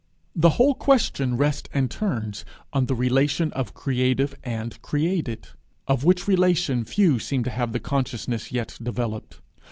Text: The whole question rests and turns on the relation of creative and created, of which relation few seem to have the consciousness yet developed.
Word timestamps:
The 0.35 0.49
whole 0.57 0.73
question 0.73 1.37
rests 1.37 1.69
and 1.75 1.91
turns 1.91 2.43
on 2.73 2.87
the 2.87 2.95
relation 2.95 3.51
of 3.51 3.75
creative 3.75 4.33
and 4.43 4.81
created, 4.81 5.49
of 5.87 6.03
which 6.03 6.27
relation 6.27 6.85
few 6.85 7.19
seem 7.19 7.43
to 7.43 7.51
have 7.51 7.71
the 7.71 7.79
consciousness 7.79 8.51
yet 8.51 8.79
developed. 8.81 9.41